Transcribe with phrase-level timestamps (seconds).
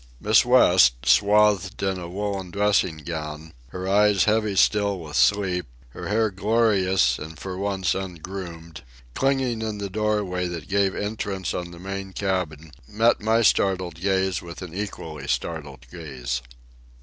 [0.19, 6.07] Miss West, swathed in a woollen dressing gown, her eyes heavy still with sleep, her
[6.07, 8.81] hair glorious and for the once ungroomed,
[9.13, 14.41] clinging in the doorway that gave entrance on the main cabin, met my startled gaze
[14.41, 16.41] with an equally startled gaze.